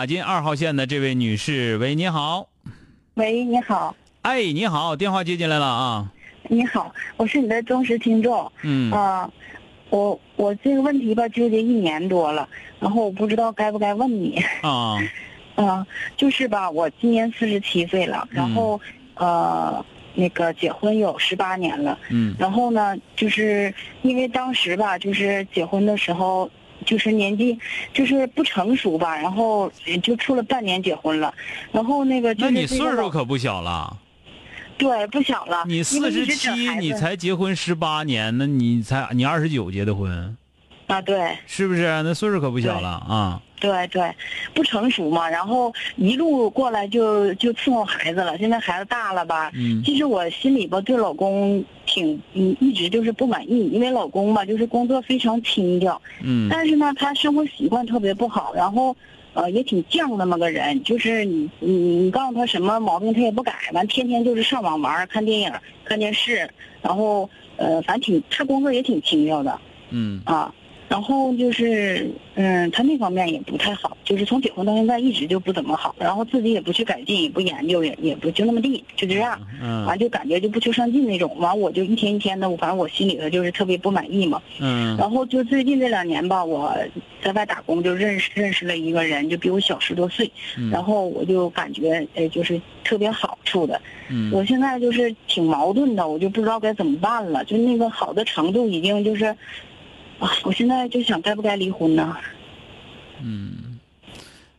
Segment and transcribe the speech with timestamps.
[0.00, 2.48] 打进二号线的这位女士，喂，你好。
[3.16, 3.94] 喂，你好。
[4.22, 6.10] 哎，你好，电话接进来了啊。
[6.48, 8.50] 你好，我是你的忠实听众。
[8.62, 8.90] 嗯。
[8.90, 9.30] 啊，
[9.90, 12.48] 我我这个问题吧，纠结一年多了，
[12.78, 14.42] 然后我不知道该不该问你。
[14.62, 14.96] 啊。
[15.56, 18.80] 啊， 就是吧，我今年四十七岁了，然后
[19.16, 21.98] 呃，那个结婚有十八年了。
[22.08, 22.34] 嗯。
[22.38, 23.70] 然后呢，就是
[24.00, 26.50] 因为当时吧，就是结婚的时候。
[26.90, 27.56] 就是年纪，
[27.94, 29.70] 就是不成熟吧，然后
[30.02, 31.32] 就处了半年结婚了，
[31.70, 33.96] 然后那个那你岁数可不小了，
[34.76, 35.62] 对，不小了。
[35.68, 40.36] 你四十七，你才结婚十八年，那你才你二十九结的婚，
[40.88, 41.82] 啊，对，是不是？
[42.02, 43.40] 那岁数可不小了啊。
[43.60, 44.02] 对对，
[44.54, 48.36] 不成熟嘛，然后一路过来就就伺候孩子了。
[48.38, 49.50] 现在孩子大了吧？
[49.54, 49.82] 嗯。
[49.84, 56.00] 其实我心里吧对老公挺嗯一直就是不满意，因为老公吧就是工作非常轻调。
[56.22, 56.48] 嗯。
[56.50, 58.96] 但是呢，他生活习惯特别不好，然后
[59.34, 65.52] 呃也挺犟那么个人，就是你你你告诉他什么毛病他也不改，完天天就是上网玩、看电影、
[65.84, 66.48] 看电视，
[66.80, 67.28] 然后
[67.58, 69.60] 呃反正挺他工作也挺轻调的。
[69.90, 70.22] 嗯。
[70.24, 70.54] 啊。
[70.90, 86.76] 然后就是，嗯，他那方面也不太好，就是从结婚到现在一直就不怎么好，然后自己也不去改进，也不研究，也也不就那么地，就这样，嗯，完就感觉就不求上进那种，完我就一天一天的，我反正我心里头就是特别不满意嘛，嗯，然后就最近这两年吧，我
[87.22, 90.28] 在外打工就认识认识了一个人，就比我小十多岁，
[90.58, 99.32] 嗯然后我就感觉哎就是特别好处的，嗯，我现在就是挺矛盾的，我就不知道该怎么办了，就那个好的程度已经就是。
[100.20, 102.16] 啊，我现在就想该不该离婚呢？
[103.22, 103.78] 嗯，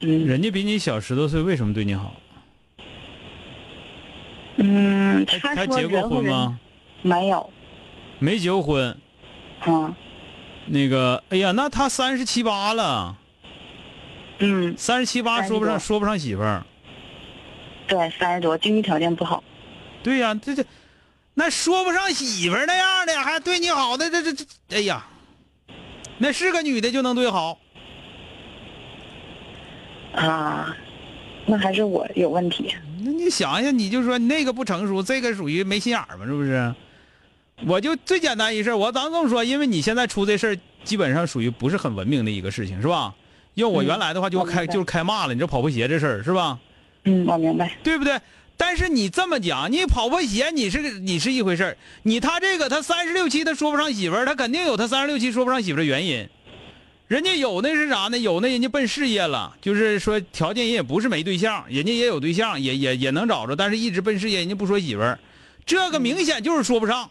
[0.00, 2.14] 嗯，人家比你小十多岁，为什么对你好？
[4.56, 6.58] 嗯，他他结过婚吗？
[7.02, 7.50] 没有，
[8.18, 8.96] 没结过婚。
[9.60, 9.94] 啊，
[10.66, 13.16] 那个，哎呀，那他三十七八了。
[14.38, 16.64] 嗯，三十七八说不上说不上媳妇儿。
[17.86, 19.44] 对，三十多，经济条件不好。
[20.02, 20.64] 对呀，这这，
[21.34, 25.06] 那说不上媳妇儿那样的，还对你好的，这这这，哎呀。
[26.22, 27.58] 那是个女的就能对好，
[30.14, 30.76] 啊，
[31.46, 32.76] 那还是我有问题。
[33.02, 36.74] 那你想想，你就说那个不成熟，这个属于没心眼儿嘛，是不是？
[37.66, 43.14] 我就最简单一事我咱这么说，因为你现在出这事儿，基本上属于不是很文明的一个事情，是吧？
[43.54, 46.58] 要我原来的话，就开就是开骂了，你这跑步鞋这事儿是吧？
[47.04, 48.20] 嗯，我明白，对不对？
[48.60, 56.28] 但是你这么讲，你跑破鞋你是你是一回事儿，你他这个他三十六七他说不上媳妇儿，他肯定有他三十六七说不上媳妇儿的原因。
[57.08, 58.18] 人家有那是啥呢？
[58.18, 65.18] 有那人家奔事业了，就是说条件也不是没对象，人家也有对象，也也也能找着，但是一直奔事业，人家不说媳妇儿，
[65.64, 67.08] 这个明显就是说不上，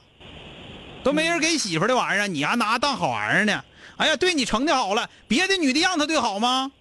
[1.04, 3.64] 都没人给媳妇儿的玩意儿，你还拿当好玩意儿呢？
[3.98, 6.72] 哎呀，对你成的好了，别的女的让他对好吗？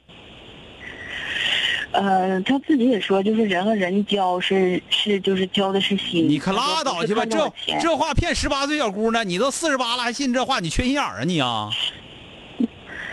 [1.91, 6.29] 呃，他自己也说，就是人和人交是是就是交的是心。
[6.29, 10.61] 你可拉倒去吧，这这话骗十八岁小姑娘，你都四十八了还信这话？
[10.61, 11.71] 你缺心眼儿啊你啊？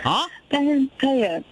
[0.04, 0.26] 啊！
[0.48, 1.42] 但是他也，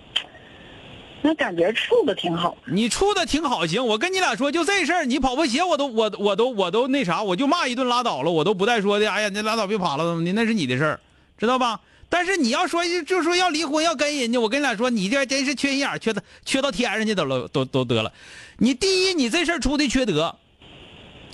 [1.22, 2.56] 那感觉处的挺好。
[2.66, 9.10] 你处的挺好，行，我跟你俩说，就这事儿，你跑步鞋我都我我都我都那啥，我就骂一顿拉倒了，我都不带说的。
[9.10, 11.00] 哎呀，你拉倒别跑了，你那是你的事儿，
[11.38, 11.80] 知道吧？
[12.15, 18.13] 但是你要说就说要离婚要跟人家，我跟你俩说，你这真是缺心眼缺的缺到天上去都了都都得了。
[18.59, 20.37] 你第一，你这事儿出的缺德，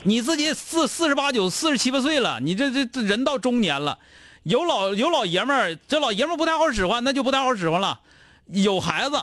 [0.04, 3.98] 你自己四四十八九四十七八岁了，你这这这人到中年了，
[4.42, 8.00] 有老有老爷们儿，这老爷们儿不太好使唤，那就不太好使唤了。
[8.46, 9.22] 有孩子，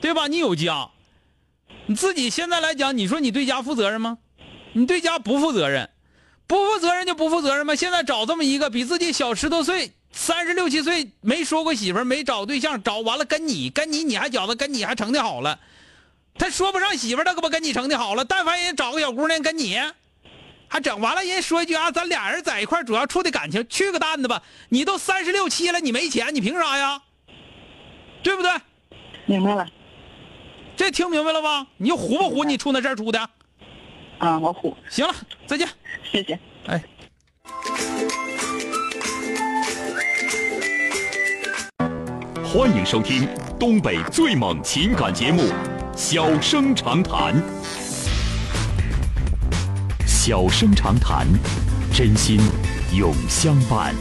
[0.00, 0.26] 对吧？
[0.26, 0.90] 你有家，
[1.86, 4.18] 你自己现在来讲，你说你对家负责任吗？
[4.72, 5.88] 你对家不负责任，
[6.48, 7.76] 不负责任就不负责任吗？
[7.76, 9.92] 现在找这么一个比自己小十多岁。
[10.12, 15.58] 三十六七岁没说过媳妇儿，没找对象，找完了跟你跟你，你还觉得跟你还成的好了。
[16.36, 18.24] 他说不上媳妇儿，他可不跟你成的好了。
[18.24, 19.78] 但凡人找个小姑娘跟你，
[20.68, 24.42] 还整完了，人说一句啊，咱俩人在一块儿主要处的感情，去个蛋的吧！
[24.68, 27.02] 你都三十六七了，你没钱，你凭啥呀？
[28.22, 28.52] 对不对？
[29.26, 29.66] 明白了。
[30.76, 31.66] 这听明白了吧？
[31.76, 32.44] 你就胡不胡？
[32.44, 33.30] 你出那事儿出的？
[34.18, 34.76] 啊，我虎。
[34.88, 35.14] 行了，
[35.46, 35.68] 再见。
[36.10, 36.38] 谢谢。
[36.66, 36.82] 哎，
[42.52, 43.28] 欢迎收听
[43.60, 45.42] 东北最猛情感节目
[45.96, 47.32] 《小生长谈》。
[50.04, 51.28] 小生长谈，
[51.94, 52.40] 真心
[52.92, 53.94] 永相伴。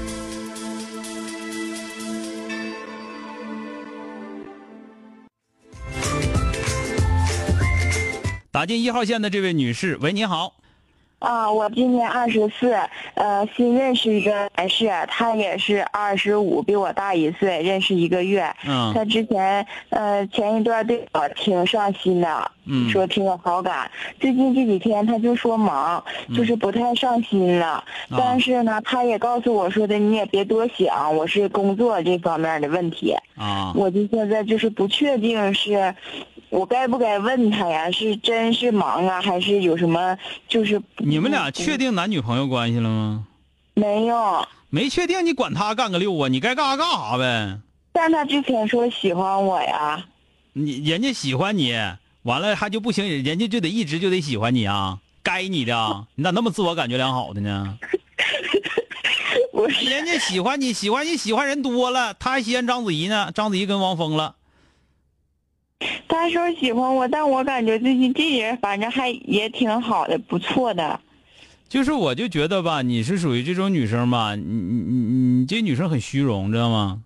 [8.49, 10.58] 打进一号线的这位女士，喂，你好。
[11.19, 12.73] 啊，我今年二十四，
[13.15, 18.49] 呃，新认识一个男士，他也是二十五，比我大一岁，认识一个月。
[18.65, 23.91] 嗯他之前呃前一段对我挺上心的，嗯说挺有好感。
[24.19, 26.01] 最近这几天他就说忙，
[26.33, 27.83] 就是不太上心了。
[28.17, 33.13] 但是呢，他也告诉我说的，你也别多想，我是工作这方面的问题。
[33.35, 35.93] 啊，我就现在就是不确定是，
[36.49, 37.91] 我该不该问他呀？
[37.91, 40.17] 是真是忙啊，还是有什么
[40.47, 40.81] 就是？
[40.97, 43.25] 你们俩确定男女朋友关系了吗？
[43.75, 44.47] 没有？
[44.69, 46.27] 没确定，你管他干个六啊？
[46.27, 47.59] 你该干啥干啥呗。
[47.91, 50.05] 但他之前说喜欢我呀，
[50.53, 51.73] 你人家喜欢你，
[52.23, 57.77] 完了还就不行，人家就得一直就得喜欢你啊，该你的啊，你咋那么自我感觉良好的呢？
[59.53, 64.35] 我人家喜欢你，喜欢你，喜欢人多了，他还稀罕章子怡呢，章子怡跟汪峰了。
[66.09, 70.99] 他说喜欢我，但我感觉最近这人反正还也挺好的，不错的。
[71.69, 77.03] 就是我就觉得吧，你是属于这种女生吧，你你你你这女生很虚荣，知道吗？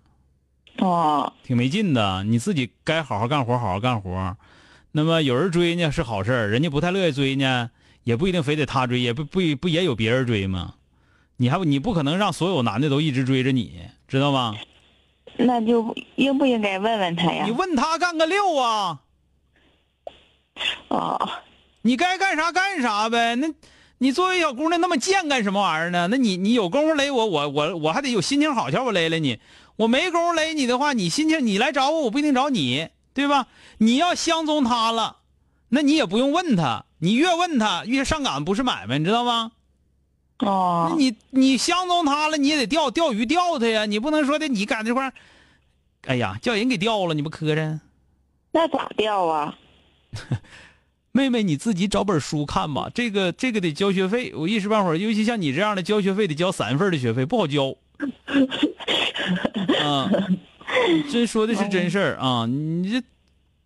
[0.78, 2.24] 哦，挺没劲的。
[2.24, 4.36] 你自己该好好干活，好好干活。
[4.92, 7.70] 那么有人追呢是好事儿，人家不太乐意追呢，
[8.04, 10.74] 也不一定非得他追，也不不不也有别人追吗？
[11.36, 14.54] 你还不你不可能让所有男的都一直追着你，知道吗？
[15.36, 17.50] 那就应不应该问问他呀你？
[17.50, 19.00] 问他干个六啊，
[20.88, 21.28] 哦，
[21.82, 23.34] 你该干啥干啥呗。
[23.36, 23.48] 那，
[23.98, 26.08] 你作为小姑娘那么贱干什么玩意儿呢？
[26.10, 29.40] 那你你有功夫勒我，我我我还得有心情好瞧我勒勒你。
[29.76, 33.48] 我没功夫勒你的话，你心情你来找我，我不一定找你，对吧？
[33.78, 35.16] 你要相中他了，
[35.68, 39.50] 那你也不用问他，你越问他越上赶不是买卖，你知道吗？
[40.44, 45.12] 那哦，你你相中他了，你也得钓钓鱼钓他呀，你不能说的你赶这块儿，
[46.06, 47.80] 哎呀，叫人给钓了，你不磕碜？
[48.52, 49.56] 那咋钓啊？
[51.12, 52.90] 妹妹，你自己找本书看吧。
[52.92, 57.74] 这个这个得交学费，我一时半会儿，尤其像你这样的，交学费得交三份的学费，不好交。
[59.80, 60.10] 啊，
[61.12, 62.46] 真说的是真事儿啊！
[62.46, 63.02] 你这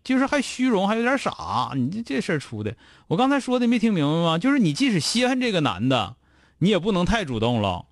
[0.03, 1.71] 就是还虚荣，还有点傻。
[1.75, 2.75] 你这这事儿出的，
[3.07, 4.37] 我刚才说的没听明白吗？
[4.37, 6.15] 就是你即使稀罕这个男的，
[6.59, 7.85] 你也不能太主动了。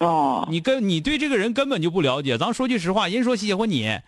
[0.00, 2.36] 哦，你跟你对这个人根本就不了解。
[2.36, 4.00] 咱说句实话，人说喜欢你，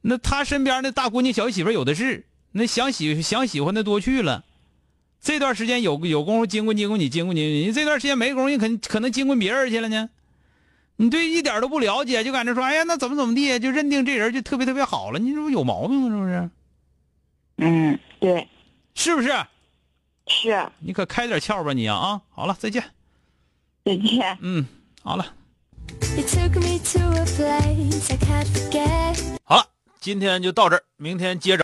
[0.00, 4.44] 那他身边那大姑娘、小媳妇有的是，那想喜想喜欢的多去了。
[5.20, 10.10] 这段时间有有功夫经过经过你经过你，你这段时间没功夫，你可能可能经过别人去了呢。
[10.96, 16.08] 你对一点都不了解，就搁那说，哎呀，那怎么怎么地，就认定这人就特别特别好了，你这不有毛病吗？
[16.08, 16.50] 是不是？
[17.56, 18.48] 嗯，对，
[18.94, 19.32] 是不是？
[20.26, 22.20] 是，你可开点窍吧你啊啊！
[22.30, 22.82] 好了，再见。
[23.84, 24.38] 再见。
[24.40, 24.66] 嗯，
[25.02, 25.34] 好了。
[29.44, 29.66] 好了，
[30.00, 31.52] 今天就到这儿，明天接着。